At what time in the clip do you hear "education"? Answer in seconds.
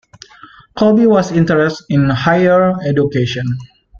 2.87-3.55